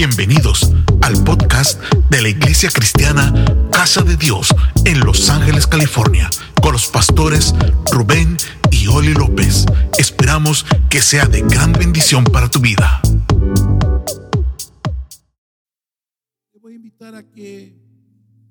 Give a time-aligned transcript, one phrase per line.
[0.00, 0.72] Bienvenidos
[1.02, 3.34] al podcast de la Iglesia Cristiana
[3.70, 4.48] Casa de Dios
[4.86, 6.30] en Los Ángeles, California,
[6.62, 7.54] con los pastores
[7.92, 8.38] Rubén
[8.70, 9.66] y Oli López.
[9.98, 13.02] Esperamos que sea de gran bendición para tu vida.
[16.50, 17.76] Te voy a invitar a que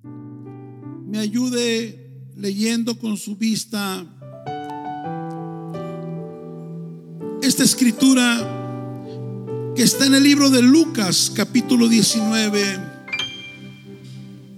[0.04, 4.06] me ayude leyendo con su vista
[7.42, 8.59] esta escritura
[9.76, 12.62] que está en el libro de Lucas capítulo 19,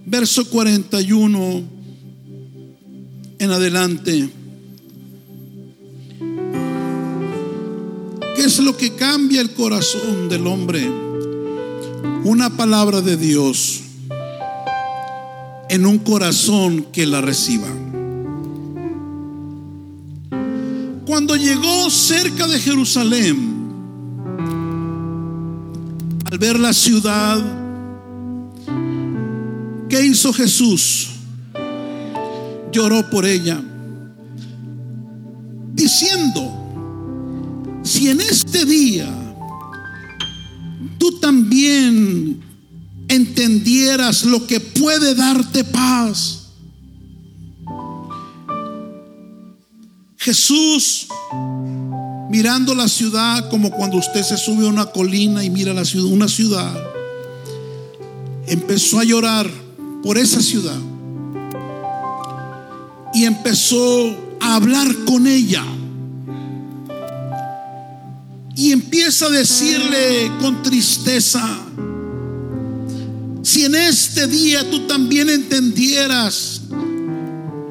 [0.06, 1.62] verso 41
[3.38, 4.30] en adelante.
[8.36, 10.88] ¿Qué es lo que cambia el corazón del hombre?
[12.24, 13.80] Una palabra de Dios
[15.68, 17.68] en un corazón que la reciba.
[21.06, 23.61] Cuando llegó cerca de Jerusalén,
[26.32, 27.42] al ver la ciudad,
[29.90, 31.10] ¿qué hizo Jesús?
[32.72, 33.62] Lloró por ella,
[35.74, 36.50] diciendo,
[37.82, 39.10] si en este día
[40.96, 42.42] tú también
[43.08, 46.46] entendieras lo que puede darte paz,
[50.16, 51.08] Jesús
[52.32, 56.06] mirando la ciudad como cuando usted se sube a una colina y mira la ciudad,
[56.10, 56.82] una ciudad,
[58.46, 59.50] empezó a llorar
[60.02, 60.78] por esa ciudad
[63.12, 65.62] y empezó a hablar con ella.
[68.56, 71.46] Y empieza a decirle con tristeza,
[73.42, 76.62] si en este día tú también entendieras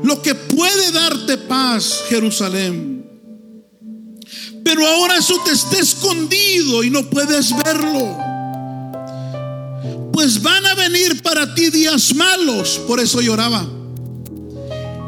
[0.03, 3.00] lo que puede darte paz, Jerusalén,
[4.63, 8.17] pero ahora eso te está escondido y no puedes verlo.
[10.13, 13.67] Pues van a venir para ti días malos, por eso lloraba.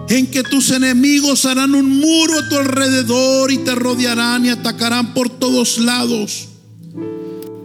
[0.09, 5.13] En que tus enemigos harán un muro a tu alrededor y te rodearán y atacarán
[5.13, 6.47] por todos lados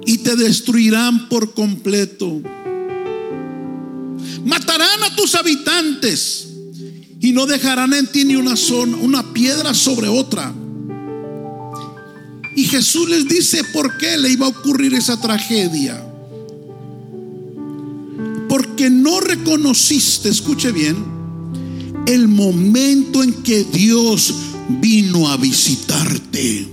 [0.06, 2.40] y te destruirán por completo.
[4.44, 6.48] Matarán a tus habitantes
[7.20, 10.54] y no dejarán en ti ni una, zona, una piedra sobre otra
[12.58, 16.04] y Jesús les dice por qué le iba a ocurrir esa tragedia.
[18.48, 20.96] Porque no reconociste, escuche bien,
[22.08, 24.34] el momento en que Dios
[24.80, 26.66] vino a visitarte.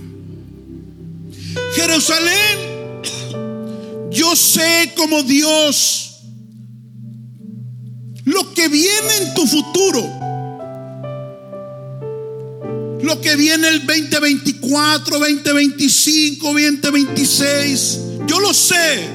[1.76, 2.58] Jerusalén,
[4.10, 6.16] yo sé como Dios
[8.24, 10.25] lo que viene en tu futuro
[13.02, 17.98] lo que viene el 2024, 2025, 2026.
[18.26, 19.08] Yo lo sé.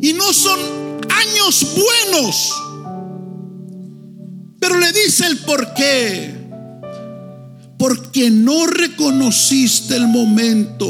[0.00, 0.58] Y no son
[1.08, 2.52] años buenos.
[4.60, 6.34] Pero le dice el por qué.
[7.78, 10.86] Porque no reconociste el momento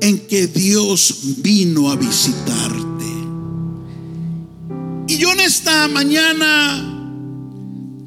[0.00, 2.90] en que Dios vino a visitarte.
[5.08, 6.99] Y yo en esta mañana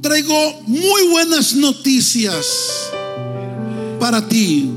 [0.03, 2.91] traigo muy buenas noticias
[3.99, 4.69] para ti.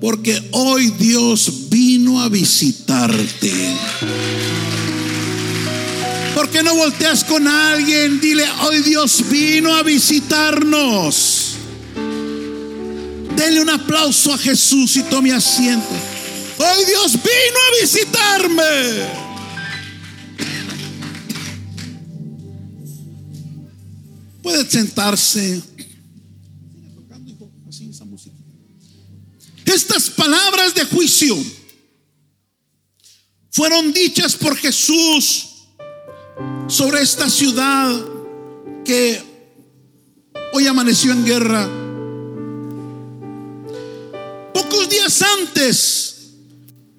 [0.00, 3.52] Porque hoy Dios vino a visitarte.
[6.34, 8.20] ¿Por qué no volteas con alguien?
[8.20, 11.56] Dile, hoy Dios vino a visitarnos.
[13.36, 15.88] Denle un aplauso a Jesús y tome asiento.
[16.58, 19.23] Hoy Dios vino a visitarme.
[24.44, 25.62] Puede sentarse.
[29.64, 31.34] Estas palabras de juicio
[33.50, 35.46] fueron dichas por Jesús
[36.68, 38.04] sobre esta ciudad
[38.84, 39.22] que
[40.52, 41.66] hoy amaneció en guerra.
[44.52, 46.34] Pocos días antes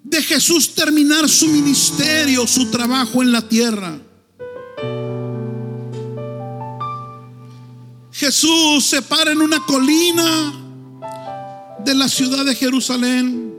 [0.04, 4.02] de Jesús terminar su ministerio, su trabajo en la tierra.
[8.16, 10.54] Jesús se para en una colina
[11.84, 13.54] de la ciudad de Jerusalén.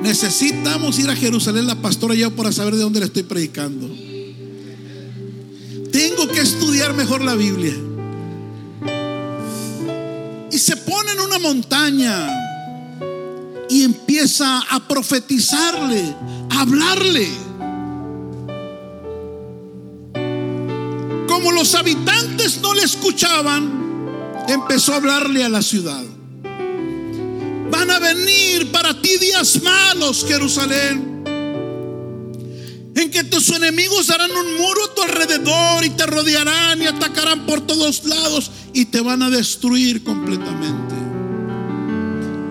[0.00, 3.86] Necesitamos ir a Jerusalén, la pastora y yo, para saber de dónde le estoy predicando.
[5.92, 7.74] Tengo que estudiar mejor la Biblia.
[10.50, 12.30] Y se pone en una montaña
[13.68, 16.14] y empieza a profetizarle,
[16.48, 17.45] a hablarle.
[21.56, 26.04] Los habitantes no le escuchaban, empezó a hablarle a la ciudad.
[27.70, 31.24] Van a venir para ti días malos, Jerusalén.
[32.94, 37.46] En que tus enemigos harán un muro a tu alrededor y te rodearán y atacarán
[37.46, 40.94] por todos lados y te van a destruir completamente.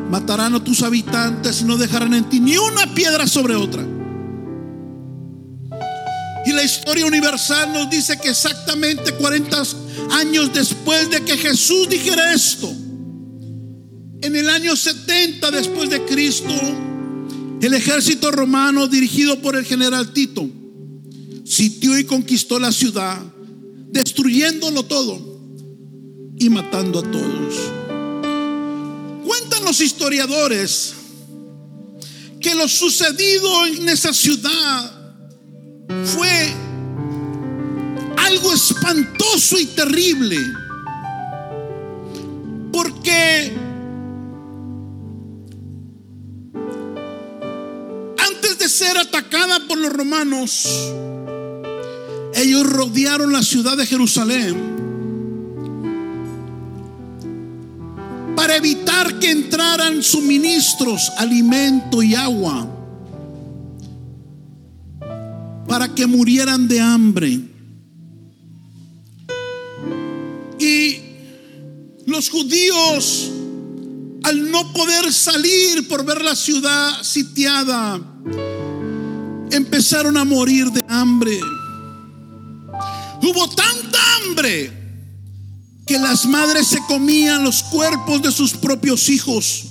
[0.09, 3.85] Matarán a tus habitantes y no dejarán en ti ni una piedra sobre otra.
[6.55, 9.63] La historia universal nos dice que exactamente 40
[10.11, 12.73] años después de que Jesús dijera esto,
[14.21, 16.53] en el año 70 después de Cristo,
[17.61, 20.49] el ejército romano dirigido por el general Tito
[21.43, 23.21] sitió y conquistó la ciudad,
[23.91, 25.19] destruyéndolo todo
[26.37, 27.55] y matando a todos.
[29.25, 30.93] Cuentan los historiadores
[32.39, 34.95] que lo sucedido en esa ciudad
[36.03, 36.34] fue
[38.55, 40.37] espantoso y terrible.
[42.71, 43.55] Porque
[48.17, 50.67] antes de ser atacada por los romanos,
[52.33, 54.75] ellos rodearon la ciudad de Jerusalén
[58.35, 62.67] para evitar que entraran suministros, alimento y agua
[65.67, 67.54] para que murieran de hambre.
[72.45, 73.31] Judíos,
[74.23, 77.99] al no poder salir por ver la ciudad sitiada,
[79.51, 81.39] empezaron a morir de hambre.
[83.21, 84.71] Hubo tanta hambre
[85.87, 89.65] que las madres se comían los cuerpos de sus propios hijos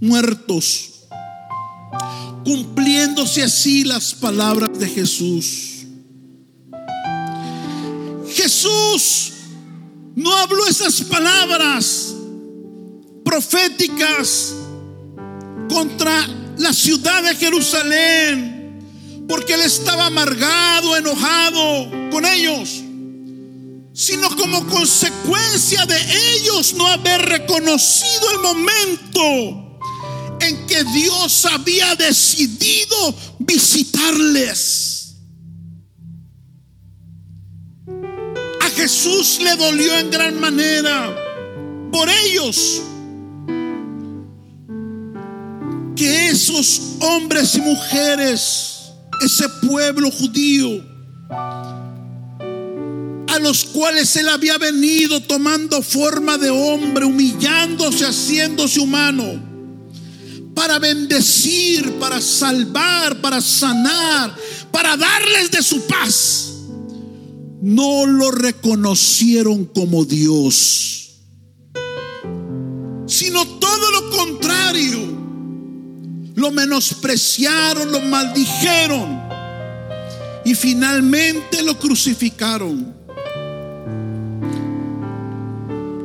[0.00, 0.90] muertos
[2.44, 5.86] cumpliéndose así las palabras de Jesús.
[8.34, 9.31] Jesús
[10.22, 12.14] no habló esas palabras
[13.24, 14.54] proféticas
[15.68, 16.28] contra
[16.58, 22.82] la ciudad de Jerusalén, porque él estaba amargado, enojado con ellos,
[23.94, 29.78] sino como consecuencia de ellos no haber reconocido el momento
[30.40, 34.91] en que Dios había decidido visitarles.
[38.82, 41.14] Jesús le dolió en gran manera
[41.92, 42.82] por ellos.
[45.94, 48.90] Que esos hombres y mujeres,
[49.24, 50.84] ese pueblo judío,
[53.28, 59.52] a los cuales él había venido tomando forma de hombre, humillándose, haciéndose humano
[60.56, 64.34] para bendecir, para salvar, para sanar,
[64.72, 66.51] para darles de su paz,
[67.62, 71.20] no lo reconocieron como Dios,
[73.06, 74.98] sino todo lo contrario,
[76.34, 79.22] lo menospreciaron, lo maldijeron
[80.44, 82.96] y finalmente lo crucificaron.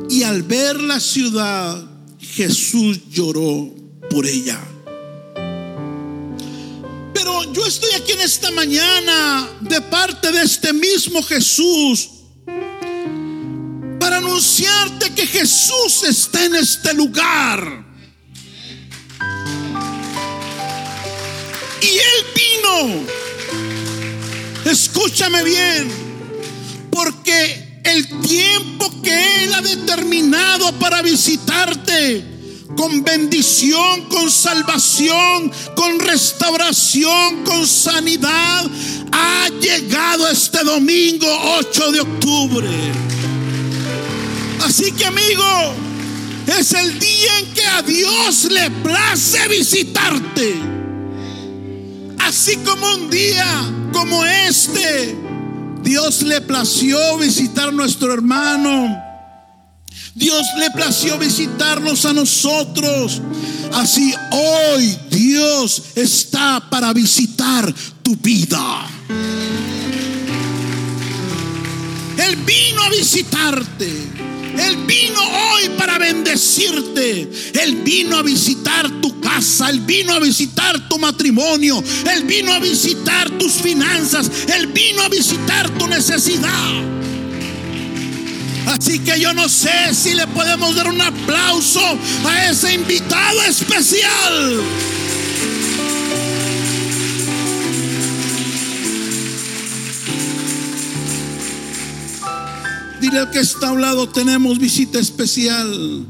[0.08, 1.84] Y al ver la ciudad,
[2.20, 3.74] Jesús lloró
[4.08, 4.60] por ella.
[7.18, 12.10] Pero yo estoy aquí en esta mañana de parte de este mismo Jesús
[13.98, 17.84] para anunciarte que Jesús está en este lugar.
[21.82, 23.04] Y Él vino,
[24.64, 25.90] escúchame bien,
[26.88, 32.24] porque el tiempo que Él ha determinado para visitarte,
[32.76, 38.66] con bendición, con salvación, con restauración, con sanidad,
[39.12, 41.26] ha llegado este domingo
[41.58, 42.68] 8 de octubre.
[44.64, 45.74] Así que amigo,
[46.58, 50.56] es el día en que a Dios le place visitarte.
[52.18, 53.46] Así como un día
[53.92, 55.16] como este,
[55.82, 59.07] Dios le plació visitar a nuestro hermano
[60.18, 63.22] Dios le plació visitarnos a nosotros.
[63.72, 67.72] Así hoy Dios está para visitar
[68.02, 68.88] tu vida.
[72.16, 73.86] Él vino a visitarte.
[74.58, 77.30] Él vino hoy para bendecirte.
[77.62, 79.70] Él vino a visitar tu casa.
[79.70, 81.80] Él vino a visitar tu matrimonio.
[82.12, 84.28] Él vino a visitar tus finanzas.
[84.52, 86.98] Él vino a visitar tu necesidad.
[88.68, 91.80] Así que yo no sé si le podemos dar un aplauso
[92.24, 94.62] a ese invitado especial.
[103.00, 106.06] Dile al que está a un lado, tenemos visita especial.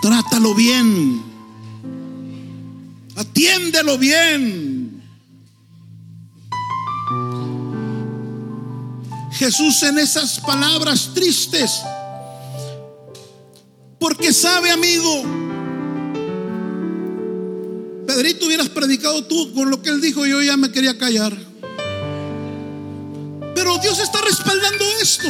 [0.00, 1.22] Trátalo bien.
[3.16, 4.71] entiéndelo bien.
[9.42, 11.82] Jesús en esas palabras tristes,
[13.98, 15.24] porque sabe, amigo,
[18.06, 21.36] Pedrito hubieras predicado tú con lo que él dijo, yo ya me quería callar.
[23.56, 25.28] Pero Dios está respaldando esto.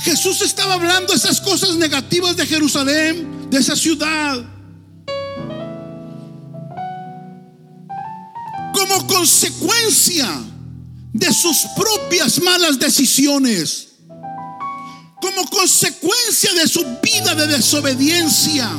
[0.00, 4.44] Jesús estaba hablando esas cosas negativas de Jerusalén, de esa ciudad.
[8.74, 10.28] Como consecuencia
[11.12, 13.88] de sus propias malas decisiones.
[15.20, 18.70] Como consecuencia de su vida de desobediencia.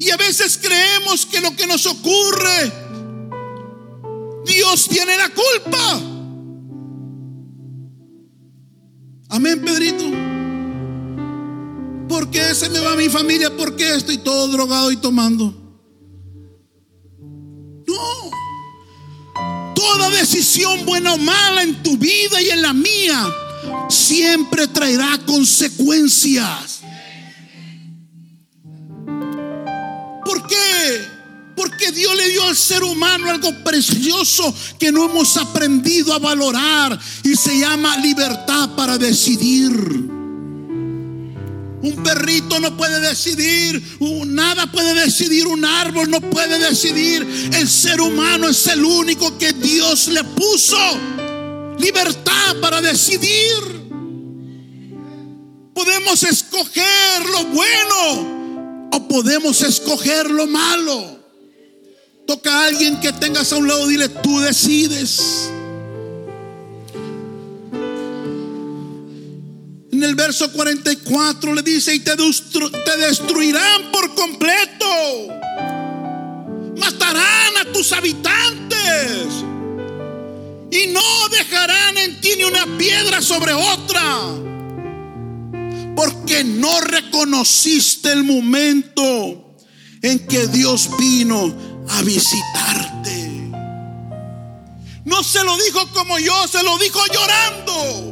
[0.00, 2.72] Y a veces creemos que lo que nos ocurre,
[4.46, 6.00] Dios tiene la culpa.
[9.30, 10.04] Amén, Pedrito.
[12.08, 13.54] ¿Por qué se me va mi familia?
[13.54, 15.54] ¿Por qué estoy todo drogado y tomando?
[17.86, 18.37] No.
[19.90, 23.26] Toda decisión buena o mala en tu vida y en la mía
[23.88, 26.80] siempre traerá consecuencias.
[30.26, 31.06] ¿Por qué?
[31.56, 36.98] Porque Dios le dio al ser humano algo precioso que no hemos aprendido a valorar
[37.24, 40.17] y se llama libertad para decidir.
[41.80, 43.80] Un perrito no puede decidir,
[44.26, 47.22] nada puede decidir, un árbol no puede decidir.
[47.52, 50.76] El ser humano es el único que Dios le puso
[51.78, 53.78] libertad para decidir.
[55.72, 61.18] Podemos escoger lo bueno o podemos escoger lo malo.
[62.26, 65.48] Toca a alguien que tengas a un lado, dile, tú decides.
[69.98, 74.86] En el verso 44 le dice, y te, te destruirán por completo.
[76.76, 79.26] Matarán a tus habitantes.
[80.70, 84.18] Y no dejarán en ti ni una piedra sobre otra.
[85.96, 89.56] Porque no reconociste el momento
[90.00, 91.52] en que Dios vino
[91.88, 93.50] a visitarte.
[95.04, 98.07] No se lo dijo como yo, se lo dijo llorando.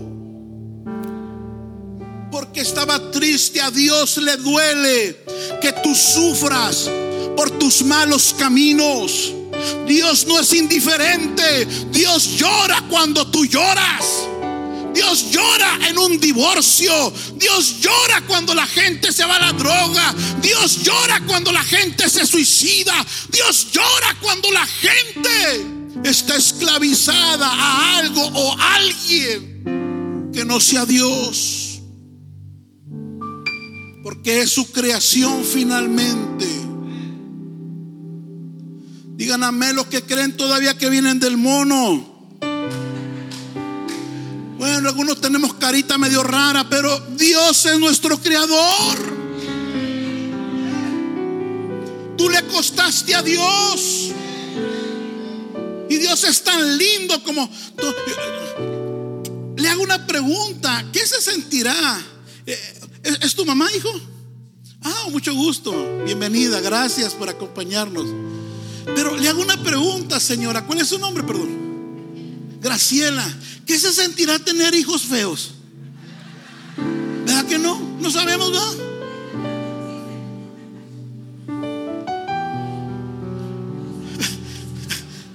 [2.37, 5.25] Porque estaba triste, a Dios le duele
[5.63, 6.87] que tú sufras
[7.35, 9.33] por tus malos caminos.
[9.87, 14.05] Dios no es indiferente, Dios llora cuando tú lloras.
[14.93, 17.11] Dios llora en un divorcio.
[17.37, 20.15] Dios llora cuando la gente se va a la droga.
[20.43, 23.07] Dios llora cuando la gente se suicida.
[23.31, 25.67] Dios llora cuando la gente
[26.05, 31.66] está esclavizada a algo o a alguien que no sea Dios.
[34.27, 36.49] Porque es su creación finalmente.
[39.15, 42.35] Digan amén los que creen todavía que vienen del mono.
[44.59, 48.99] Bueno, algunos tenemos carita medio rara, pero Dios es nuestro creador.
[52.19, 54.11] Tú le costaste a Dios.
[55.89, 57.49] Y Dios es tan lindo como...
[59.57, 60.85] Le hago una pregunta.
[60.93, 62.05] ¿Qué se sentirá?
[62.45, 62.59] Eh,
[63.23, 64.16] ¿Es tu mamá, hijo?
[64.89, 65.73] Ah, mucho gusto.
[66.05, 66.61] Bienvenida.
[66.61, 68.07] Gracias por acompañarnos.
[68.95, 70.65] Pero le hago una pregunta, señora.
[70.65, 71.49] ¿Cuál es su nombre, perdón?
[72.61, 73.27] Graciela,
[73.67, 75.55] ¿qué se sentirá tener hijos feos?
[77.27, 77.81] ¿Verdad que no?
[78.01, 78.75] No sabemos, ¿verdad?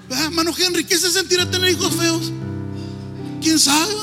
[0.08, 0.86] ¿Verdad, hermano Henry?
[0.86, 2.32] ¿Qué se sentirá tener hijos feos?
[3.42, 3.96] ¿Quién sabe?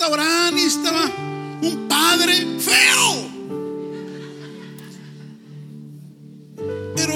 [0.00, 1.10] Restaurante y estaba
[1.62, 3.30] un padre feo.
[6.96, 7.14] Pero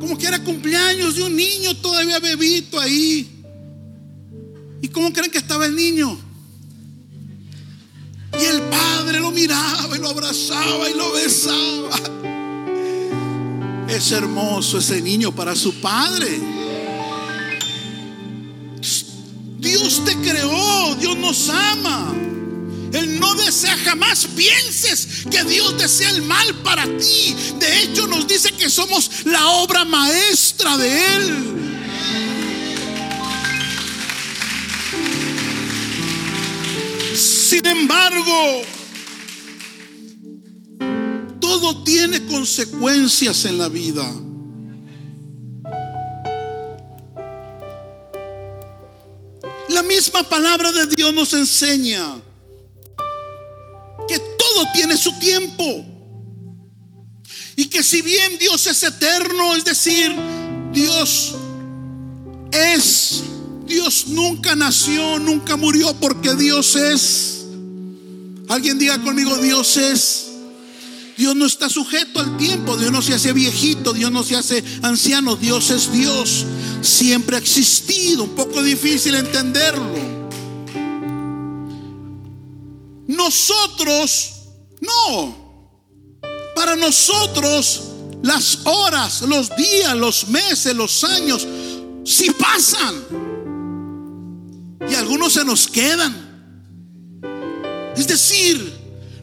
[0.00, 3.30] como que era cumpleaños de un niño todavía bebito ahí.
[4.82, 6.18] ¿Y cómo creen que estaba el niño?
[8.40, 12.00] Y el padre lo miraba y lo abrazaba y lo besaba.
[13.88, 16.40] Es hermoso ese niño para su padre.
[19.60, 22.14] Dios te creó, Dios nos ama.
[22.92, 27.34] Él no desea jamás pienses que Dios desea el mal para ti.
[27.58, 31.54] De hecho nos dice que somos la obra maestra de Él.
[37.16, 38.62] Sin embargo,
[41.40, 44.04] todo tiene consecuencias en la vida.
[50.04, 52.20] Misma palabra de Dios nos enseña
[54.06, 55.64] que todo tiene su tiempo.
[57.56, 60.14] Y que si bien Dios es eterno, es decir,
[60.72, 61.36] Dios
[62.52, 63.22] es,
[63.66, 67.46] Dios nunca nació, nunca murió porque Dios es.
[68.48, 70.26] Alguien diga conmigo, Dios es.
[71.16, 74.64] Dios no está sujeto al tiempo, Dios no se hace viejito, Dios no se hace
[74.82, 76.44] anciano, Dios es Dios,
[76.82, 80.14] siempre ha existido, un poco difícil entenderlo.
[83.06, 84.32] Nosotros,
[84.80, 85.44] no,
[86.54, 87.82] para nosotros
[88.22, 91.46] las horas, los días, los meses, los años,
[92.04, 93.04] si pasan.
[94.88, 96.24] Y algunos se nos quedan.
[97.96, 98.73] Es decir,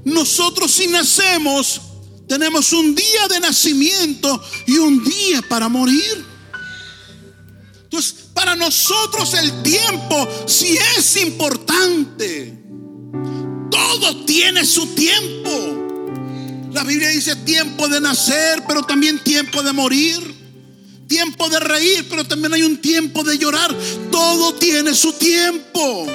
[0.05, 1.81] nosotros si nacemos,
[2.27, 6.25] tenemos un día de nacimiento y un día para morir.
[7.84, 12.58] Entonces, para nosotros el tiempo si es importante.
[13.70, 16.70] Todo tiene su tiempo.
[16.72, 20.20] La Biblia dice tiempo de nacer, pero también tiempo de morir.
[21.08, 23.75] Tiempo de reír, pero también hay un tiempo de llorar.
[24.10, 26.08] Todo tiene su tiempo.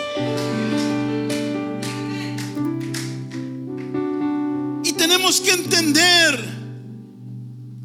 [5.34, 6.38] Que entender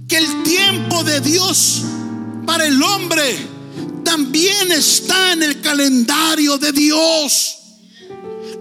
[0.07, 1.81] que el tiempo de Dios
[2.45, 3.35] para el hombre
[4.05, 7.57] también está en el calendario de Dios.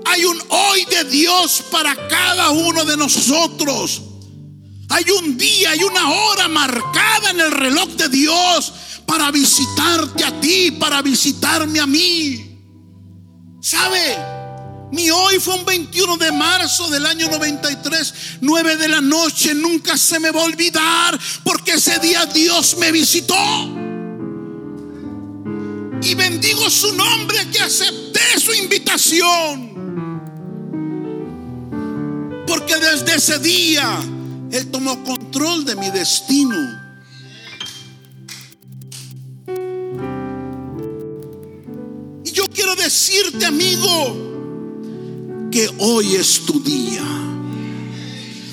[0.06, 4.00] Hay un hoy de Dios para cada uno de nosotros.
[4.88, 8.72] Hay un día y una hora marcada en el reloj de Dios
[9.04, 12.58] para visitarte a ti, para visitarme a mí.
[13.60, 14.39] ¿Sabe?
[14.92, 19.54] Mi hoy fue un 21 de marzo del año 93, 9 de la noche.
[19.54, 23.35] Nunca se me va a olvidar porque ese día Dios me visitó.
[26.02, 29.70] Y bendigo su nombre que acepté su invitación.
[32.46, 33.96] Porque desde ese día
[34.50, 36.57] Él tomó control de mi destino.
[42.24, 44.30] Y yo quiero decirte, amigo,
[45.50, 47.02] que hoy es tu día.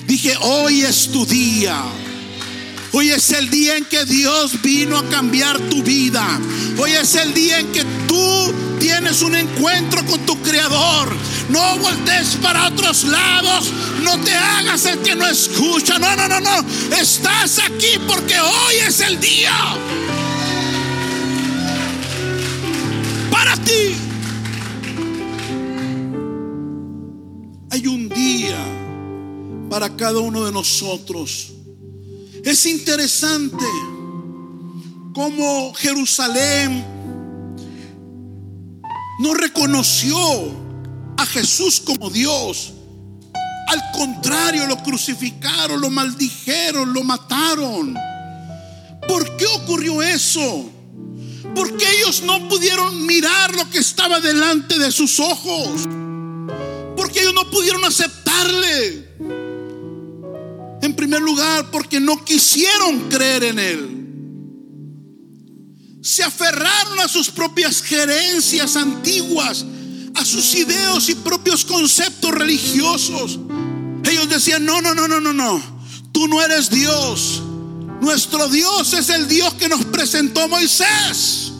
[0.06, 1.80] Dije, hoy es tu día.
[2.92, 6.26] Hoy es el día en que Dios vino a cambiar tu vida.
[6.78, 11.14] Hoy es el día en que tú tienes un encuentro con tu Creador.
[11.50, 13.70] No voltees para otros lados.
[14.02, 15.98] No te hagas el que no escucha.
[15.98, 16.64] No, no, no, no.
[16.96, 19.54] Estás aquí porque hoy es el día.
[23.30, 24.07] Para ti.
[29.78, 31.52] Para cada uno de nosotros.
[32.42, 33.64] Es interesante
[35.14, 36.84] cómo Jerusalén
[39.20, 40.18] no reconoció
[41.16, 42.72] a Jesús como Dios.
[43.68, 47.94] Al contrario, lo crucificaron, lo maldijeron, lo mataron.
[49.06, 50.72] ¿Por qué ocurrió eso?
[51.54, 55.82] Porque ellos no pudieron mirar lo que estaba delante de sus ojos.
[56.96, 59.07] Porque ellos no pudieron aceptarle.
[60.82, 63.94] En primer lugar, porque no quisieron creer en Él.
[66.02, 69.64] Se aferraron a sus propias gerencias antiguas,
[70.14, 73.38] a sus ideos y propios conceptos religiosos.
[74.04, 75.60] Ellos decían, no, no, no, no, no, no.
[76.12, 77.42] Tú no eres Dios.
[78.00, 81.52] Nuestro Dios es el Dios que nos presentó Moisés.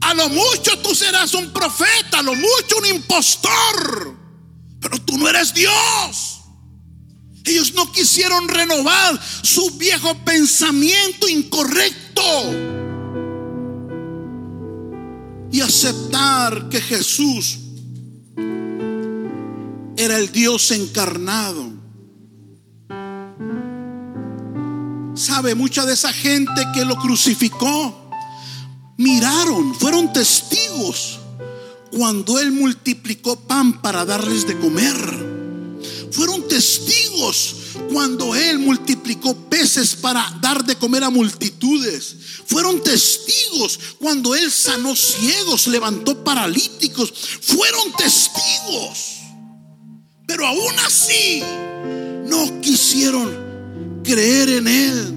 [0.00, 4.16] A lo mucho tú serás un profeta, a lo mucho un impostor.
[4.80, 6.37] Pero tú no eres Dios.
[7.48, 12.22] Ellos no quisieron renovar su viejo pensamiento incorrecto.
[15.50, 17.58] Y aceptar que Jesús
[19.96, 21.72] era el Dios encarnado.
[25.14, 28.10] Sabe, mucha de esa gente que lo crucificó
[28.98, 31.18] miraron, fueron testigos
[31.90, 35.37] cuando Él multiplicó pan para darles de comer
[36.10, 37.56] fueron testigos
[37.92, 42.16] cuando Él multiplicó peces para dar de comer a multitudes.
[42.46, 47.12] Fueron testigos cuando Él sanó ciegos, levantó paralíticos.
[47.42, 49.18] Fueron testigos.
[50.26, 51.42] Pero aún así
[52.26, 55.14] no quisieron creer en Él.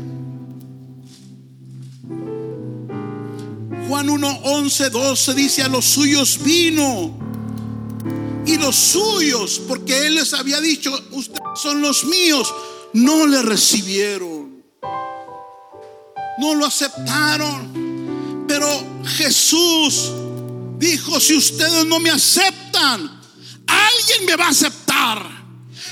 [3.88, 7.31] Juan 1, 11, 12 dice, a los suyos vino
[8.46, 12.54] y los suyos, porque Él les había dicho, ustedes son los míos,
[12.94, 14.64] no le recibieron.
[16.40, 18.46] No lo aceptaron.
[18.48, 18.68] Pero
[19.18, 20.12] Jesús
[20.78, 23.22] dijo, si ustedes no me aceptan,
[23.68, 25.42] alguien me va a aceptar.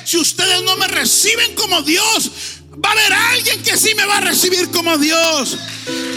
[0.03, 2.31] Si ustedes no me reciben como Dios,
[2.83, 5.57] va a haber alguien que sí me va a recibir como Dios.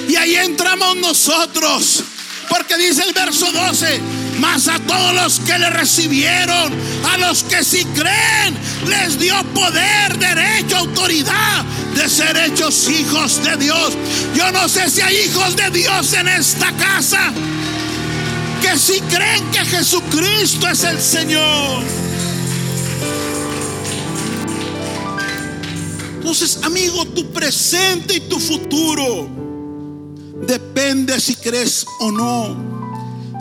[0.09, 2.03] Y ahí entramos nosotros.
[2.49, 4.01] Porque dice el verso 12,
[4.39, 6.73] mas a todos los que le recibieron,
[7.13, 8.57] a los que sí creen,
[8.89, 11.65] les dio poder, derecho, autoridad
[11.95, 13.93] de ser hechos hijos de Dios.
[14.35, 17.33] Yo no sé si hay hijos de Dios en esta casa
[18.63, 21.83] que si creen que Jesucristo es el Señor.
[26.15, 29.29] Entonces, amigo, tu presente y tu futuro
[30.47, 32.82] depende si crees o no,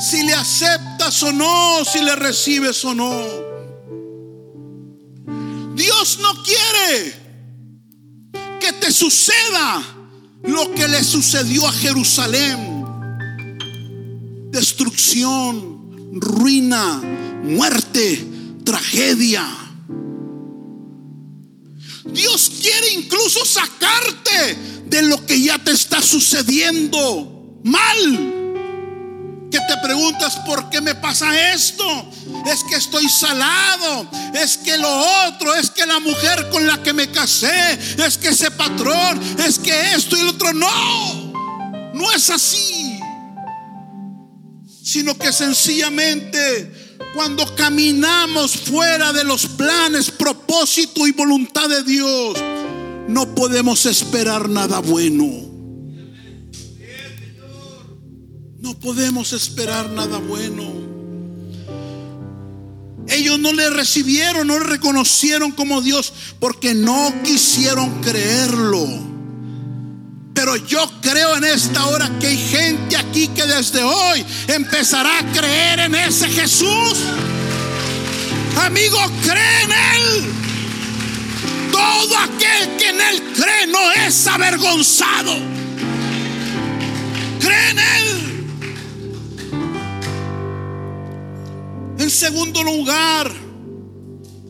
[0.01, 3.11] si le aceptas o no, si le recibes o no.
[5.75, 7.13] Dios no quiere
[8.59, 9.83] que te suceda
[10.43, 12.85] lo que le sucedió a Jerusalén.
[14.49, 17.01] Destrucción, ruina,
[17.43, 18.25] muerte,
[18.65, 19.47] tragedia.
[22.05, 28.40] Dios quiere incluso sacarte de lo que ya te está sucediendo mal.
[29.51, 31.83] Que te preguntas por qué me pasa esto.
[32.45, 34.07] Es que estoy salado.
[34.33, 34.89] Es que lo
[35.27, 35.53] otro.
[35.55, 37.77] Es que la mujer con la que me casé.
[37.97, 39.21] Es que ese patrón.
[39.39, 40.53] Es que esto y el otro.
[40.53, 41.91] No.
[41.93, 42.99] No es así.
[44.83, 46.81] Sino que sencillamente
[47.13, 52.37] cuando caminamos fuera de los planes, propósito y voluntad de Dios,
[53.07, 55.50] no podemos esperar nada bueno.
[58.61, 60.63] No podemos esperar nada bueno.
[63.07, 68.87] Ellos no le recibieron, no le reconocieron como Dios porque no quisieron creerlo.
[70.35, 75.31] Pero yo creo en esta hora que hay gente aquí que desde hoy empezará a
[75.31, 76.99] creer en ese Jesús.
[78.57, 80.31] Amigo, cree en Él.
[81.71, 85.35] Todo aquel que en Él cree no es avergonzado.
[87.39, 88.20] Cree en Él.
[92.11, 93.31] Segundo lugar,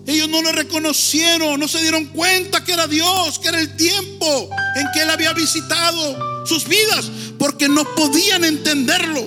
[0.08, 4.50] ellos no lo reconocieron, no se dieron cuenta que era Dios, que era el tiempo
[4.76, 9.22] en que Él había visitado sus vidas, porque no podían entenderlo.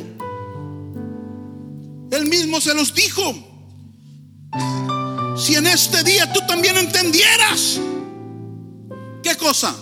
[2.11, 3.51] Él mismo se los dijo.
[5.37, 7.81] Si en este día tú también entendieras,
[9.23, 9.75] ¿qué cosa?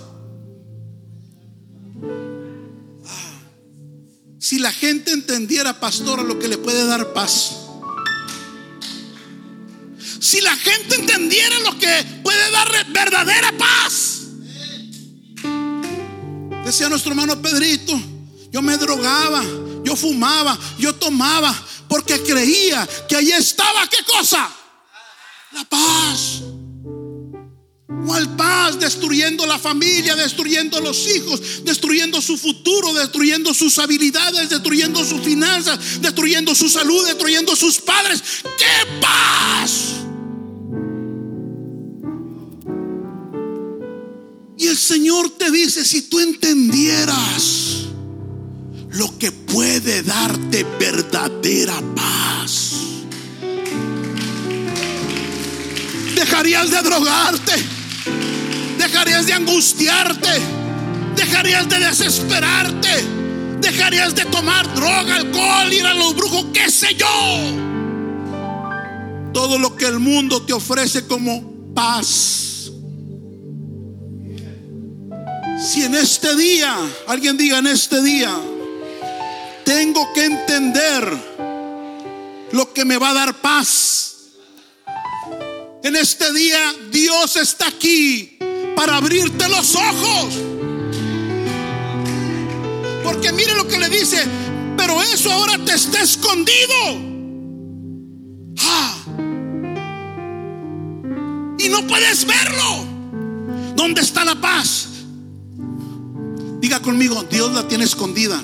[3.06, 3.40] Ah,
[4.38, 7.61] si la gente entendiera, pastor, lo que le puede dar paz.
[10.22, 14.20] Si la gente entendiera lo que puede dar verdadera paz.
[16.64, 18.00] Decía nuestro hermano Pedrito,
[18.52, 19.42] yo me drogaba,
[19.82, 21.52] yo fumaba, yo tomaba,
[21.88, 24.48] porque creía que ahí estaba, ¿qué cosa?
[25.54, 26.42] La paz.
[28.06, 28.78] ¿Cuál paz?
[28.78, 36.00] Destruyendo la familia, destruyendo los hijos, destruyendo su futuro, destruyendo sus habilidades, destruyendo sus finanzas,
[36.00, 38.22] destruyendo su salud, destruyendo sus padres.
[38.56, 40.01] ¡Qué paz!
[44.82, 47.84] Señor te dice, si tú entendieras
[48.90, 52.72] lo que puede darte verdadera paz,
[56.16, 57.52] dejarías de drogarte,
[58.76, 60.40] dejarías de angustiarte,
[61.14, 63.04] dejarías de desesperarte,
[63.60, 67.06] dejarías de tomar droga, alcohol, ir a los brujos, qué sé yo.
[69.32, 72.41] Todo lo que el mundo te ofrece como paz
[75.62, 78.36] Si en este día, alguien diga en este día,
[79.64, 81.08] tengo que entender
[82.50, 84.16] lo que me va a dar paz.
[85.84, 86.58] En este día
[86.90, 88.38] Dios está aquí
[88.74, 90.34] para abrirte los ojos.
[93.04, 94.18] Porque mire lo que le dice,
[94.76, 96.74] pero eso ahora te está escondido.
[98.62, 98.96] Ah.
[101.56, 102.84] Y no puedes verlo.
[103.76, 104.91] ¿Dónde está la paz?
[106.62, 108.40] Diga conmigo, Dios la tiene escondida.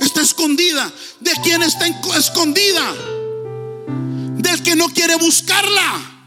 [0.00, 0.88] Está escondida.
[1.18, 1.84] ¿De quién está
[2.16, 2.94] escondida?
[4.36, 6.22] Del que no quiere buscarla.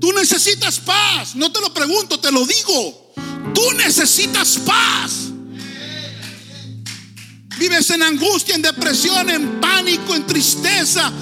[0.00, 1.36] Tú necesitas paz.
[1.36, 3.12] No te lo pregunto, te lo digo.
[3.54, 5.28] Tú necesitas paz.
[7.56, 11.12] Vives en angustia, en depresión, en pánico, en tristeza.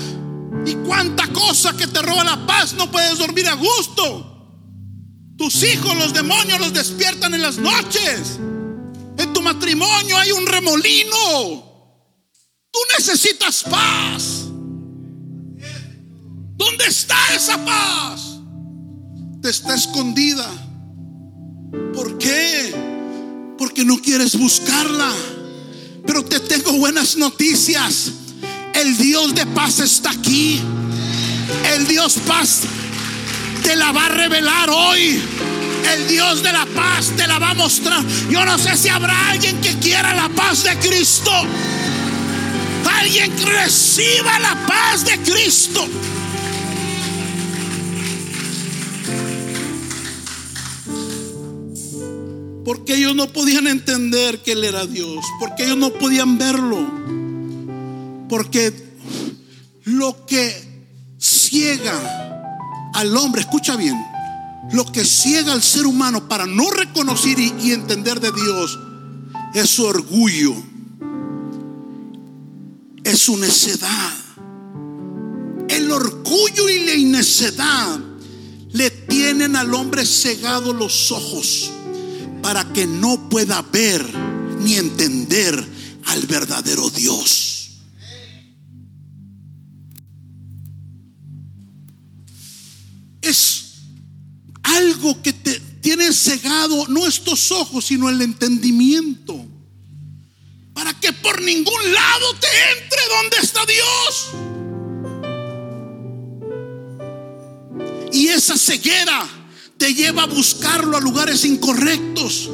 [0.64, 2.72] Y cuánta cosa que te roba la paz.
[2.72, 4.32] No puedes dormir a gusto.
[5.36, 8.38] Tus hijos, los demonios, los despiertan en las noches.
[9.18, 11.66] En tu matrimonio hay un remolino.
[12.70, 14.46] Tú necesitas paz.
[16.56, 18.38] ¿Dónde está esa paz?
[19.42, 20.48] Te está escondida.
[21.92, 22.74] ¿Por qué?
[23.58, 25.12] Porque no quieres buscarla.
[26.06, 28.12] Pero te tengo buenas noticias.
[28.72, 30.60] El Dios de paz está aquí.
[31.74, 32.62] El Dios paz
[33.66, 35.20] te la va a revelar hoy.
[35.92, 38.00] El Dios de la paz te la va a mostrar.
[38.30, 41.32] Yo no sé si habrá alguien que quiera la paz de Cristo.
[43.00, 45.84] Alguien que reciba la paz de Cristo.
[52.64, 55.24] Porque ellos no podían entender que Él era Dios.
[55.40, 56.88] Porque ellos no podían verlo.
[58.28, 58.72] Porque
[59.82, 60.54] lo que
[61.18, 62.35] ciega
[62.96, 63.94] al hombre, escucha bien,
[64.72, 68.78] lo que ciega al ser humano para no reconocer y, entender de Dios
[69.52, 70.54] es su orgullo,
[73.04, 74.12] es su necedad.
[75.68, 78.00] El orgullo y la necedad
[78.72, 81.70] le tienen al hombre cegado los ojos
[82.42, 84.06] para que no pueda ver
[84.60, 85.62] ni entender
[86.06, 87.55] al verdadero Dios.
[93.26, 93.64] Es
[94.62, 99.46] algo que te tiene cegado no estos ojos, sino el entendimiento.
[100.74, 104.30] Para que por ningún lado te entre donde está Dios.
[108.12, 109.28] Y esa ceguera
[109.76, 112.50] te lleva a buscarlo a lugares incorrectos.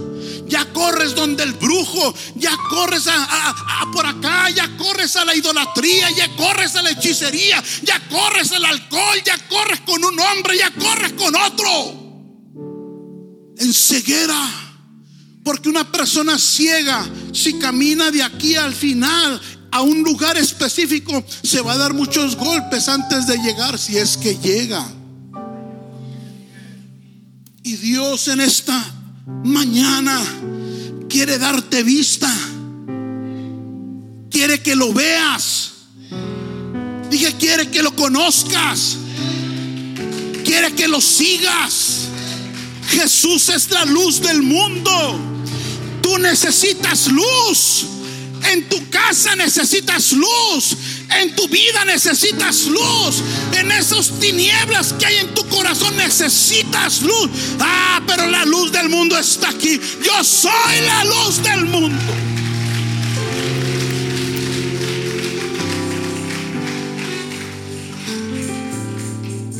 [0.47, 6.11] Ya corres donde el brujo, ya corres a, por acá, ya corres a la idolatría,
[6.11, 10.71] ya corres a la hechicería, ya corres al alcohol, ya corres con un hombre, ya
[10.73, 11.69] corres con otro.
[13.59, 14.69] En ceguera.
[15.45, 19.41] Porque una persona ciega, si camina de aquí al final
[19.73, 24.17] a un lugar específico, se va a dar muchos golpes antes de llegar, si es
[24.17, 24.87] que llega.
[27.65, 30.23] Y Dios en esta mañana
[31.09, 32.33] quiere darte vista.
[34.31, 35.73] Quiere que lo veas.
[37.11, 38.97] Dije, quiere que lo conozcas.
[40.45, 42.09] Quiere que lo sigas.
[42.89, 45.19] Jesús es la luz del mundo.
[46.03, 47.87] Tú necesitas luz.
[48.51, 50.77] En tu casa necesitas luz.
[51.21, 53.23] En tu vida necesitas luz.
[53.53, 57.31] En esas tinieblas que hay en tu corazón necesitas luz.
[57.61, 59.81] Ah, pero la luz del mundo está aquí.
[60.05, 62.13] Yo soy la luz del mundo.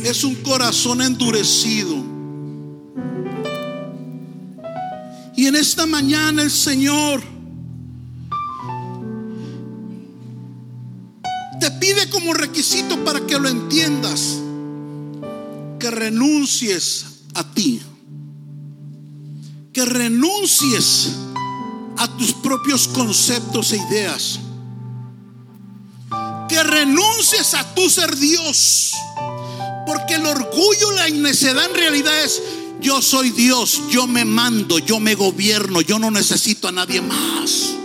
[0.03, 2.03] Es un corazón endurecido.
[5.35, 7.32] Y en esta mañana el Señor
[13.03, 14.39] para que lo entiendas
[15.79, 17.81] que renuncies a ti,
[19.73, 21.11] que renuncies
[21.97, 24.39] a tus propios conceptos e ideas,
[26.47, 28.93] que renuncies a tu ser Dios,
[29.85, 32.41] porque el orgullo, la necedad en realidad es
[32.81, 37.75] yo soy Dios, yo me mando, yo me gobierno, yo no necesito a nadie más.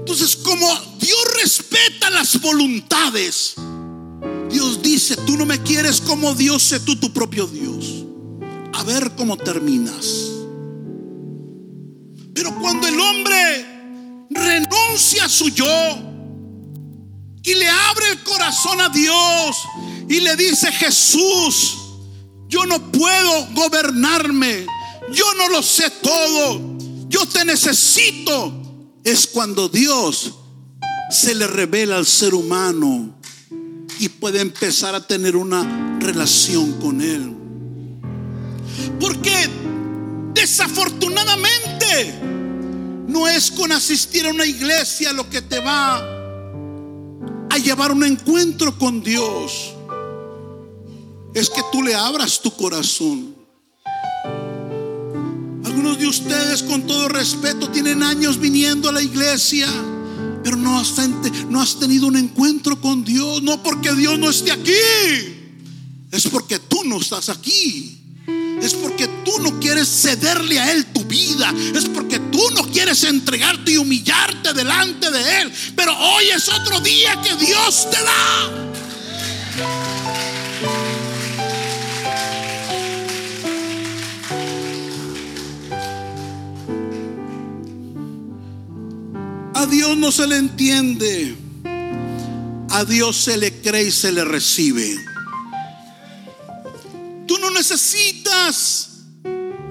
[0.00, 3.54] Entonces, como Dios respeta las voluntades,
[4.50, 8.04] Dios dice, tú no me quieres como Dios, sé tú tu propio Dios.
[8.74, 10.06] A ver cómo terminas.
[12.34, 15.66] Pero cuando el hombre renuncia a su yo
[17.42, 19.56] y le abre el corazón a Dios
[20.08, 21.76] y le dice, Jesús,
[22.48, 24.66] yo no puedo gobernarme,
[25.12, 26.60] yo no lo sé todo,
[27.08, 28.52] yo te necesito
[29.04, 30.34] es cuando Dios
[31.10, 33.14] se le revela al ser humano
[33.98, 37.34] y puede empezar a tener una relación con Él.
[38.98, 39.48] Porque
[40.32, 42.14] desafortunadamente
[43.08, 45.98] no es con asistir a una iglesia lo que te va
[47.50, 49.74] a llevar un encuentro con Dios.
[51.34, 53.40] Es que tú le abras tu corazón
[55.80, 59.66] algunos de ustedes, con todo respeto, tienen años viniendo a la iglesia,
[60.42, 63.42] pero no has, tenido un encuentro con Dios.
[63.42, 64.72] No porque Dios no esté aquí,
[66.10, 67.96] es porque tú no estás aquí.
[68.62, 71.52] Es porque tú no quieres cederle a Él tu vida.
[71.74, 75.52] Es porque tú no quieres entregarte y humillarte delante de Él.
[75.74, 78.69] Pero hoy es otro día que Dios te da.
[89.66, 91.36] Dios no se le entiende.
[92.70, 94.96] A Dios se le cree y se le recibe.
[97.26, 98.90] Tú no necesitas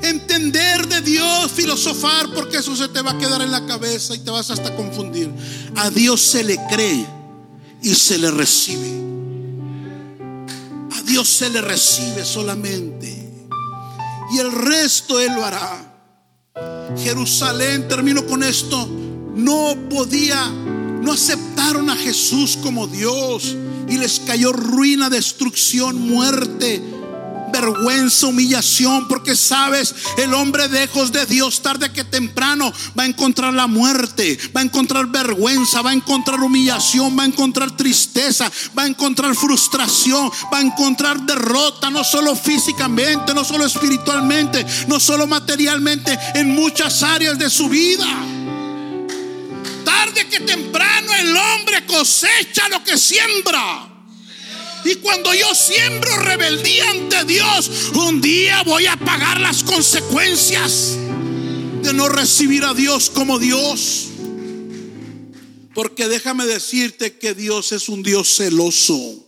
[0.01, 4.19] entender de Dios, filosofar, porque eso se te va a quedar en la cabeza y
[4.19, 5.29] te vas hasta confundir.
[5.75, 7.05] A Dios se le cree
[7.81, 8.89] y se le recibe.
[10.97, 13.29] A Dios se le recibe solamente.
[14.31, 15.85] Y el resto Él lo hará.
[16.97, 18.87] Jerusalén, termino con esto,
[19.39, 23.55] no podía, no aceptaron a Jesús como Dios
[23.87, 26.81] y les cayó ruina, destrucción, muerte
[27.51, 33.53] vergüenza, humillación, porque sabes, el hombre lejos de Dios tarde que temprano va a encontrar
[33.53, 38.83] la muerte, va a encontrar vergüenza, va a encontrar humillación, va a encontrar tristeza, va
[38.83, 45.27] a encontrar frustración, va a encontrar derrota, no solo físicamente, no solo espiritualmente, no solo
[45.27, 48.07] materialmente, en muchas áreas de su vida.
[50.27, 53.89] Que temprano el hombre cosecha lo que siembra.
[54.83, 60.97] Y cuando yo siembro rebeldía ante Dios, un día voy a pagar las consecuencias
[61.81, 64.07] de no recibir a Dios como Dios.
[65.73, 69.25] Porque déjame decirte que Dios es un Dios celoso.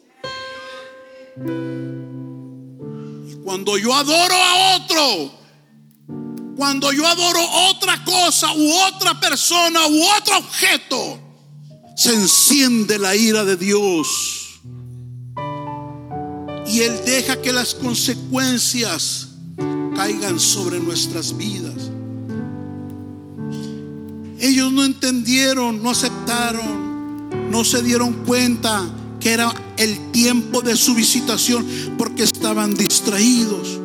[3.27, 5.40] Y cuando yo adoro a otro,
[6.61, 7.39] cuando yo adoro
[7.71, 11.19] otra cosa u otra persona u otro objeto,
[11.95, 14.59] se enciende la ira de Dios
[16.67, 19.29] y Él deja que las consecuencias
[19.95, 21.89] caigan sobre nuestras vidas.
[24.39, 28.87] Ellos no entendieron, no aceptaron, no se dieron cuenta
[29.19, 31.65] que era el tiempo de su visitación
[31.97, 33.80] porque estaban distraídos.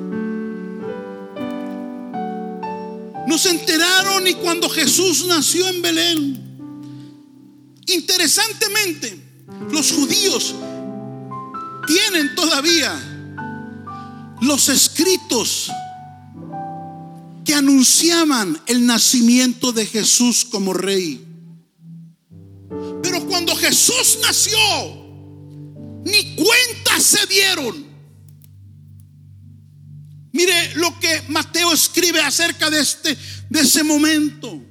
[3.27, 6.47] No se enteraron ni cuando Jesús nació en Belén.
[7.87, 9.21] Interesantemente,
[9.71, 10.55] los judíos
[11.87, 12.95] tienen todavía
[14.41, 15.71] los escritos
[17.45, 21.25] que anunciaban el nacimiento de Jesús como rey.
[23.03, 24.59] Pero cuando Jesús nació,
[26.05, 27.86] ni cuenta se dieron.
[30.37, 33.16] Mire lo que Mateo escribe acerca de este
[33.49, 34.62] de ese momento.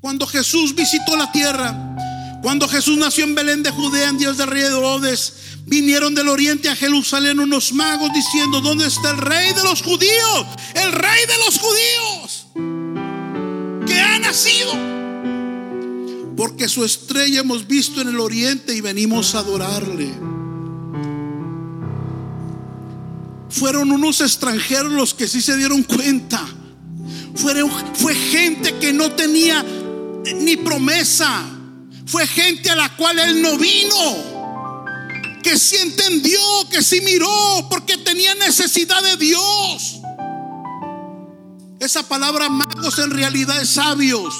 [0.00, 4.46] Cuando Jesús visitó la tierra, cuando Jesús nació en Belén de Judea en Dios de
[4.46, 5.34] Rey de Herodes,
[5.68, 10.46] Vinieron del oriente a Jerusalén unos magos diciendo, ¿dónde está el rey de los judíos?
[10.74, 12.46] El rey de los judíos
[13.86, 14.72] que ha nacido.
[16.38, 20.10] Porque su estrella hemos visto en el oriente y venimos a adorarle.
[23.50, 26.46] Fueron unos extranjeros los que sí se dieron cuenta.
[27.94, 29.64] fue gente que no tenía
[30.36, 31.44] ni promesa.
[32.06, 34.38] Fue gente a la cual él no vino
[35.42, 40.00] que sí entendió, que sí miró, porque tenía necesidad de Dios.
[41.80, 44.34] Esa palabra magos en realidad es sabios.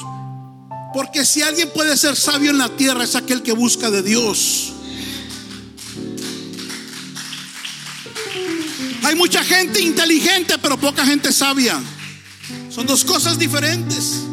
[0.93, 4.73] Porque si alguien puede ser sabio en la tierra es aquel que busca de Dios.
[9.03, 11.81] Hay mucha gente inteligente, pero poca gente sabia.
[12.71, 14.25] Son dos cosas diferentes.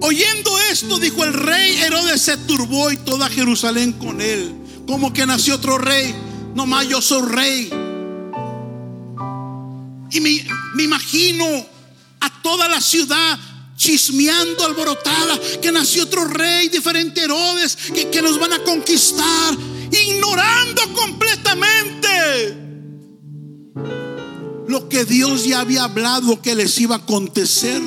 [0.00, 4.54] Oyendo esto, dijo el rey Herodes se turbó y toda Jerusalén con él.
[4.86, 6.14] Como que nació otro rey.
[6.54, 7.70] No más yo soy rey.
[10.10, 10.46] Y me,
[10.82, 11.44] imagino
[12.20, 13.38] a toda la ciudad
[13.76, 19.56] chismeando, alborotada, que nació otro rey, diferente Herodes, que, que nos van a conquistar,
[19.90, 22.56] ignorando completamente
[24.68, 27.82] lo que Dios ya había hablado que les iba a acontecer.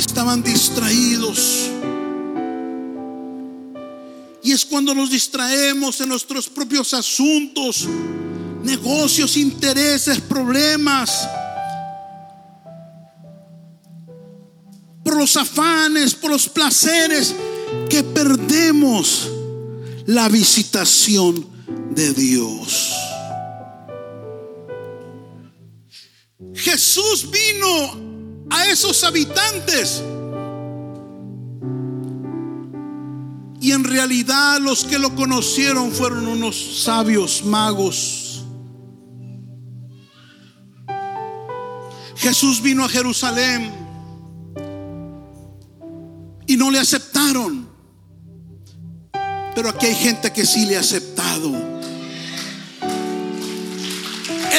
[0.00, 1.70] estaban distraídos.
[4.42, 7.86] Y es cuando nos distraemos en nuestros propios asuntos,
[8.62, 11.28] negocios, intereses, problemas,
[15.10, 17.34] por los afanes, por los placeres,
[17.88, 19.28] que perdemos
[20.06, 21.44] la visitación
[21.90, 22.92] de Dios.
[26.54, 30.00] Jesús vino a esos habitantes.
[33.60, 38.44] Y en realidad los que lo conocieron fueron unos sabios magos.
[42.14, 43.79] Jesús vino a Jerusalén
[46.50, 47.68] y no le aceptaron.
[49.54, 51.52] Pero aquí hay gente que sí le ha aceptado.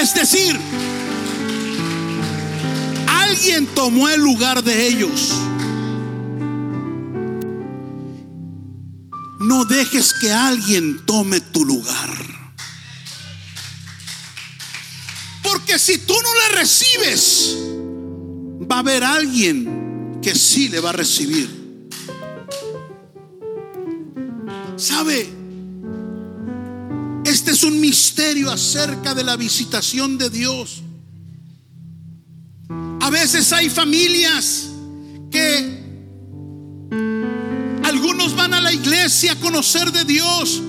[0.02, 0.58] Es decir,
[3.08, 5.34] alguien tomó el lugar de ellos.
[9.42, 12.10] No dejes que alguien tome tu lugar.
[15.44, 17.58] Porque si tú no le recibes,
[18.72, 21.61] va a haber alguien que sí le va a recibir.
[24.82, 25.30] ¿Sabe?
[27.24, 30.82] Este es un misterio acerca de la visitación de Dios.
[33.00, 34.70] A veces hay familias
[35.30, 35.84] que
[37.84, 40.60] algunos van a la iglesia a conocer de Dios,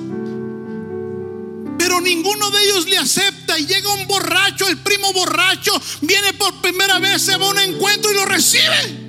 [1.78, 6.60] pero ninguno de ellos le acepta y llega un borracho, el primo borracho, viene por
[6.60, 9.01] primera vez, se va a un encuentro y lo recibe.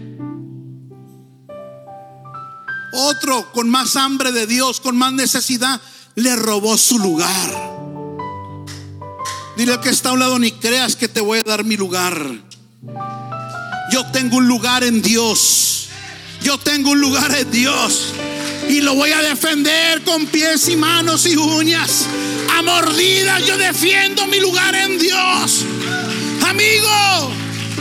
[2.93, 5.81] Otro con más hambre de Dios, con más necesidad,
[6.15, 7.73] le robó su lugar.
[9.57, 12.31] Dile que está a un lado, ni creas que te voy a dar mi lugar.
[13.91, 15.87] Yo tengo un lugar en Dios.
[16.41, 18.13] Yo tengo un lugar en Dios.
[18.69, 22.05] Y lo voy a defender con pies y manos y uñas.
[22.55, 25.65] A mordidas yo defiendo mi lugar en Dios.
[26.47, 27.31] Amigo,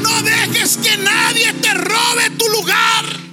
[0.02, 3.31] no dejes que nadie te robe tu lugar.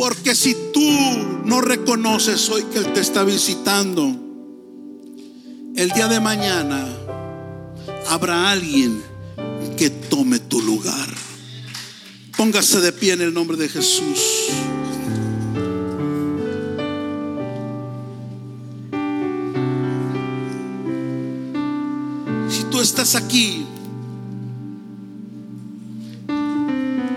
[0.00, 0.80] Porque si tú
[1.44, 4.16] no reconoces hoy que Él te está visitando,
[5.76, 6.88] el día de mañana
[8.08, 9.02] habrá alguien
[9.76, 11.06] que tome tu lugar.
[12.34, 14.48] Póngase de pie en el nombre de Jesús.
[22.48, 23.66] Si tú estás aquí,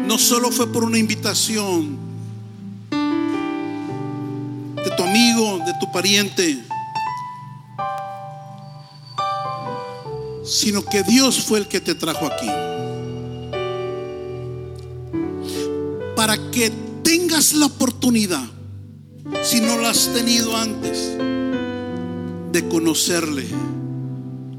[0.06, 2.12] no solo fue por una invitación
[5.92, 6.64] pariente,
[10.46, 12.48] sino que Dios fue el que te trajo aquí.
[16.16, 16.72] Para que
[17.04, 18.44] tengas la oportunidad,
[19.42, 21.18] si no la has tenido antes,
[22.52, 23.48] de conocerle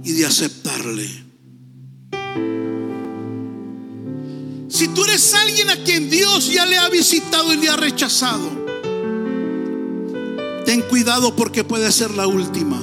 [0.02, 1.24] y de aceptarle.
[4.68, 8.63] Si tú eres alguien a quien Dios ya le ha visitado y le ha rechazado,
[10.74, 12.80] ten cuidado porque puede ser la última.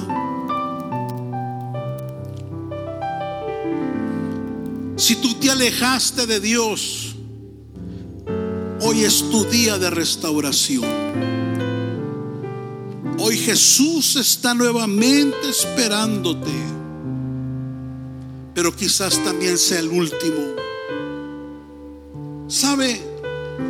[4.96, 7.16] Si tú te alejaste de Dios,
[8.80, 10.86] hoy es tu día de restauración.
[13.18, 16.50] Hoy Jesús está nuevamente esperándote,
[18.54, 20.54] pero quizás también sea el último.
[22.48, 23.02] ¿Sabe?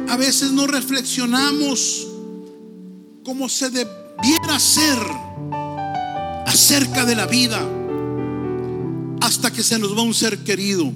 [0.09, 2.07] A veces no reflexionamos
[3.25, 3.71] como se
[4.23, 4.99] debiera ser
[6.47, 7.61] acerca de la vida
[9.21, 10.93] hasta que se nos va un ser querido.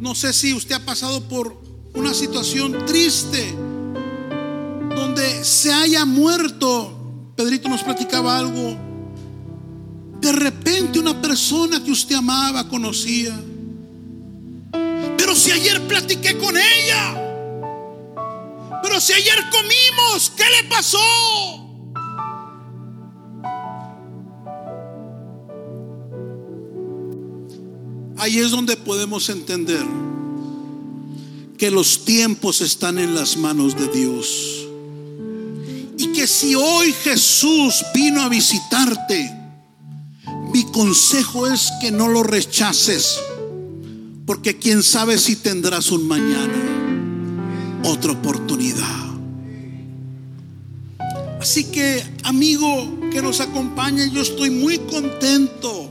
[0.00, 1.60] No sé si usted ha pasado por
[1.94, 3.54] una situación triste
[4.96, 6.94] donde se haya muerto.
[7.36, 8.76] Pedrito nos platicaba algo.
[10.20, 13.38] De repente una persona que usted amaba, conocía.
[15.18, 17.27] Pero si ayer platiqué con ella.
[18.88, 20.98] Pero si ayer comimos, ¿qué le pasó?
[28.16, 29.84] Ahí es donde podemos entender
[31.58, 34.66] que los tiempos están en las manos de Dios.
[35.98, 39.30] Y que si hoy Jesús vino a visitarte,
[40.54, 43.20] mi consejo es que no lo rechaces.
[44.24, 46.77] Porque quién sabe si tendrás un mañana,
[47.88, 49.08] otra oportunidad.
[51.40, 55.88] Así que, amigo que nos acompaña, yo estoy muy contento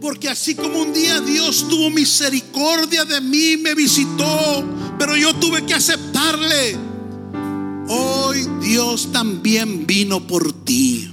[0.00, 4.64] porque así como un día Dios tuvo misericordia de mí, me visitó,
[4.98, 6.76] pero yo tuve que aceptarle.
[7.88, 11.10] Hoy Dios también vino por ti.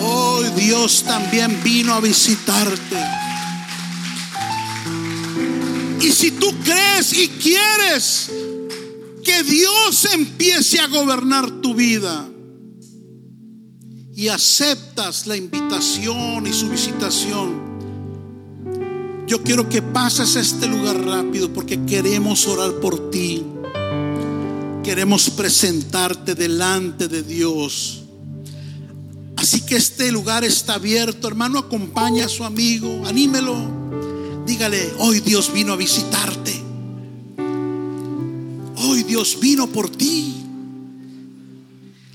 [0.00, 2.96] Hoy Dios también vino a visitarte.
[6.00, 8.30] Y si tú crees y quieres
[9.22, 12.28] que Dios empiece a gobernar tu vida
[14.14, 17.72] y aceptas la invitación y su visitación,
[19.26, 23.44] yo quiero que pases a este lugar rápido porque queremos orar por ti.
[24.82, 28.02] Queremos presentarte delante de Dios.
[29.36, 31.28] Así que este lugar está abierto.
[31.28, 33.56] Hermano, acompaña a su amigo, anímelo.
[34.44, 36.61] Dígale, hoy Dios vino a visitarte.
[39.12, 40.34] Dios vino por ti.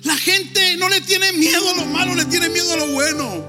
[0.01, 3.45] La gente no le tiene miedo a lo malo, le tiene miedo a lo bueno.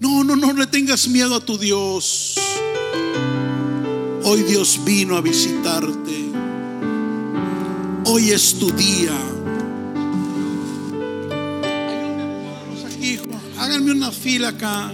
[0.00, 2.34] No, no, no le tengas miedo a tu Dios.
[4.24, 6.32] Hoy Dios vino a visitarte.
[8.06, 9.16] Hoy es tu día.
[13.56, 14.90] Háganme una fila acá.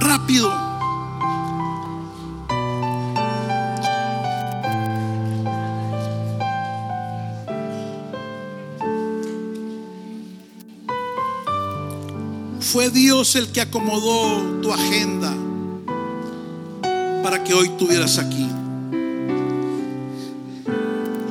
[0.00, 0.65] Rápido.
[12.66, 15.32] Fue Dios el que acomodó tu agenda
[17.22, 18.44] para que hoy estuvieras aquí.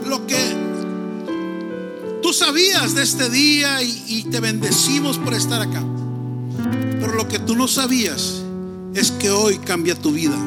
[0.08, 0.56] Lo que
[2.24, 5.84] tú sabías de este día y, te bendecimos por estar acá.
[7.02, 8.42] Pero lo que tú no sabías
[8.94, 10.38] es que hoy cambia tu vida.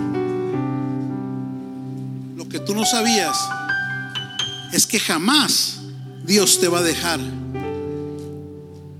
[2.34, 3.36] Lo que tú no sabías
[4.72, 5.80] es que jamás
[6.24, 7.20] Dios te va a dejar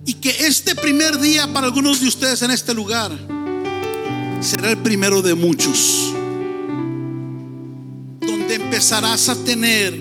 [0.08, 3.12] y que este primer día para algunos de ustedes en este lugar
[4.40, 6.14] será el primero de muchos.
[8.18, 9.92] Donde empezarás a tener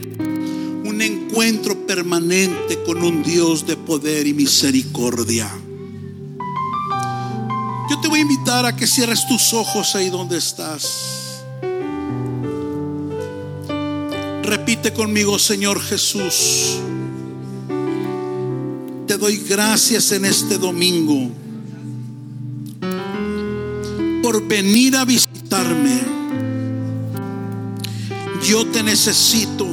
[0.86, 5.52] un encuentro permanente con un Dios de poder y misericordia.
[7.90, 11.44] Yo te voy a invitar a que cierres tus ojos ahí donde estás.
[14.42, 16.78] Repite conmigo, Señor Jesús
[19.18, 21.32] doy gracias en este domingo
[24.22, 26.02] por venir a visitarme.
[28.44, 29.66] Yo te necesito.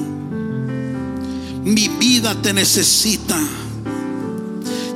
[1.64, 3.38] Mi vida te necesita.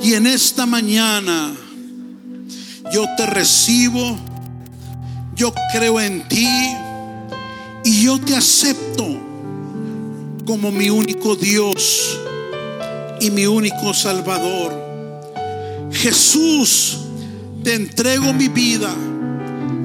[0.03, 1.53] Y en esta mañana
[2.93, 4.19] yo te recibo.
[5.35, 6.49] Yo creo en ti.
[7.85, 9.07] Y yo te acepto
[10.45, 12.19] como mi único Dios
[13.21, 14.89] y mi único Salvador.
[15.93, 16.99] Jesús,
[17.63, 18.95] te entrego mi vida,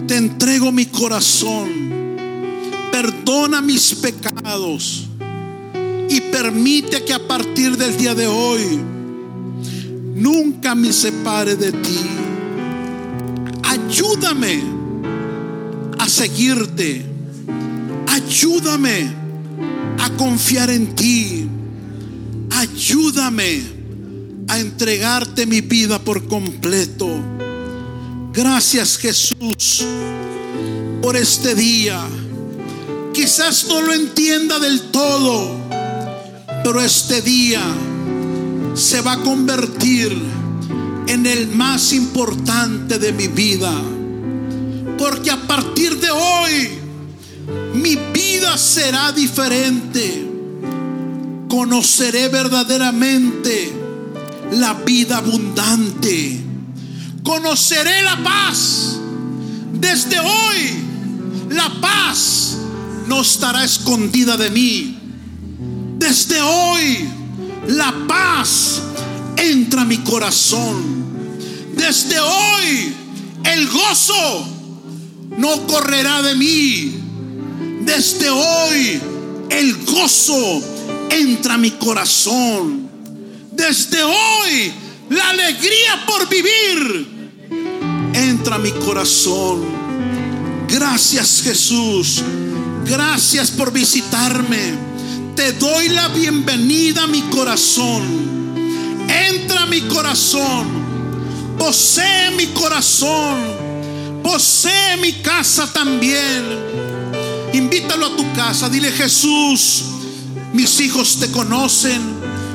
[0.08, 1.94] te entrego mi corazón.
[2.92, 5.08] Perdona mis pecados
[6.10, 8.80] y permite que a partir del día de hoy
[10.14, 12.00] nunca me separe de ti.
[13.64, 14.62] Ayúdame
[15.98, 17.06] a seguirte.
[18.08, 19.12] Ayúdame
[20.00, 21.50] a confiar en ti
[22.64, 23.62] ayúdame
[24.48, 27.10] a entregarte mi vida por completo.
[28.32, 29.86] Gracias Jesús
[31.02, 32.02] por este día.
[33.14, 35.60] Quizás no lo entienda del todo,
[36.64, 37.62] pero este día
[38.74, 40.18] se va a convertir
[41.08, 43.74] en el más importante de mi vida.
[44.98, 46.70] Porque a partir de hoy
[47.76, 50.23] mi vida será diferente
[51.54, 53.72] conoceré verdaderamente
[54.54, 56.42] la vida abundante.
[57.22, 58.98] Conoceré la paz.
[59.72, 60.58] Desde hoy,
[61.52, 62.58] la paz
[63.08, 64.98] no estará escondida de mí.
[66.00, 67.08] Desde hoy,
[67.68, 68.82] la paz
[69.38, 71.06] entra a mi corazón.
[71.76, 72.96] Desde hoy,
[73.44, 74.48] el gozo
[75.38, 76.96] no correrá de mí.
[77.82, 79.00] Desde hoy,
[79.52, 80.73] el gozo
[81.14, 82.90] entra a mi corazón.
[83.52, 84.74] Desde hoy,
[85.10, 87.14] la alegría por vivir
[88.14, 89.64] entra a mi corazón.
[90.68, 92.24] Gracias Jesús.
[92.86, 94.74] Gracias por visitarme.
[95.36, 98.04] Te doy la bienvenida a mi corazón.
[99.08, 100.84] Entra a mi corazón.
[101.58, 103.38] Posee mi corazón.
[104.24, 106.44] Posee mi casa también.
[107.54, 108.70] Invítalo a tu casa.
[108.70, 109.93] Dile Jesús.
[110.54, 112.00] Mis hijos te conocen,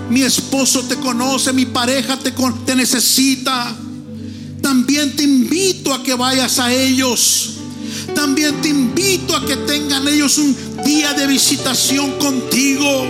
[0.08, 2.32] mi esposo te conoce, mi pareja te,
[2.64, 3.76] te necesita.
[4.62, 7.54] También te invito a que vayas a ellos.
[8.14, 13.06] También te invito a que tengan ellos un día de visitación contigo.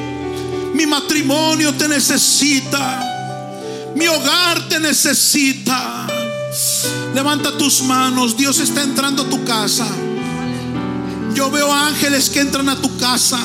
[0.74, 3.04] Mi matrimonio te necesita.
[3.94, 6.06] Mi hogar te necesita.
[7.14, 8.36] Levanta tus manos.
[8.36, 9.86] Dios está entrando a tu casa.
[11.34, 13.38] Yo veo ángeles que entran a tu casa.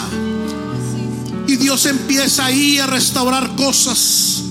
[1.47, 4.43] Y Dios empieza ahí a restaurar cosas.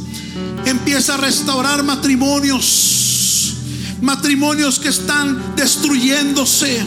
[0.66, 3.54] Empieza a restaurar matrimonios.
[4.00, 6.84] Matrimonios que están destruyéndose.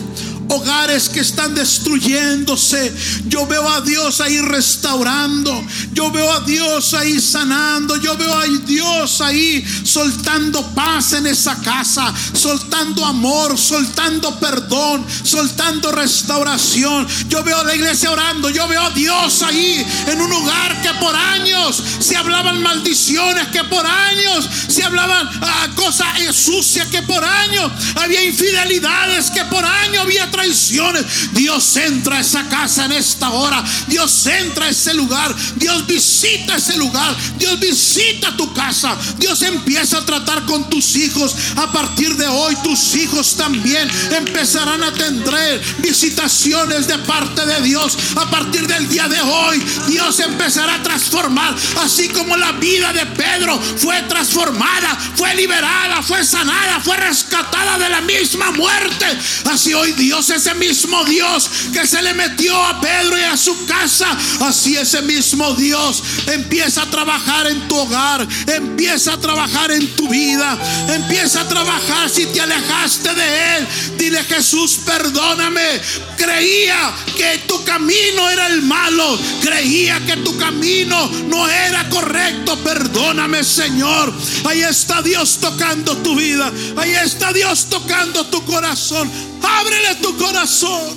[0.50, 2.94] Hogares que están destruyéndose.
[3.28, 5.64] Yo veo a Dios ahí restaurando.
[5.94, 7.96] Yo veo a Dios ahí sanando.
[7.98, 15.92] Yo veo a Dios ahí soltando paz en esa casa, soltando amor, soltando perdón, soltando
[15.92, 17.08] restauración.
[17.28, 18.50] Yo veo a la iglesia orando.
[18.50, 23.64] Yo veo a Dios ahí en un lugar que por años se hablaban maldiciones, que
[23.66, 30.04] por años se hablaban ah, cosas sucias, que por años había infidelidades, que por años
[30.04, 31.06] había traiciones.
[31.32, 33.64] Dios entra a esa casa en esta hora.
[33.88, 35.34] Dios entra a ese lugar.
[35.56, 37.16] Dios visita ese lugar.
[37.38, 38.98] Dios visita tu casa.
[39.18, 41.36] Dios empieza a tratar con tus hijos.
[41.56, 47.98] A partir de hoy tus hijos también empezarán a tener visitaciones de parte de Dios.
[48.18, 51.56] A partir del día de hoy Dios empezará a transformar.
[51.82, 57.90] Así como la vida de Pedro fue transformada, fue liberada, fue sanada, fue rescatada de
[57.90, 59.06] la misma muerte.
[59.46, 63.66] Así hoy Dios, ese mismo Dios que se le metió a Pedro y a su
[63.66, 64.08] casa,
[64.42, 70.08] así ese mismo Dios empieza a trabajar en tu hogar, empieza a trabajar en tu
[70.10, 70.58] vida,
[70.94, 73.68] empieza a trabajar si te alejaste de Él.
[73.98, 75.82] Dile Jesús, perdóname.
[76.18, 82.58] Creía que tu camino era el malo, creía que tu camino no era correcto.
[82.64, 84.14] Perdóname, Señor.
[84.46, 89.12] Ahí está Dios tocando tu vida, ahí está Dios tocando tu corazón.
[89.42, 90.96] Ábrele tu corazón.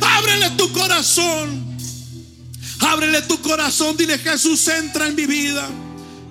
[0.00, 1.76] Ábrele tu corazón.
[2.80, 3.96] Ábrele tu corazón.
[3.96, 5.68] Dile Jesús, entra en mi vida.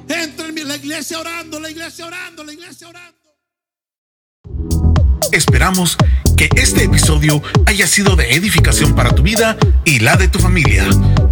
[0.08, 3.16] Entra en mi, la iglesia orando, la iglesia orando, la iglesia orando.
[5.32, 5.98] Esperamos
[6.38, 10.88] que este episodio haya sido de edificación para tu vida y la de tu familia.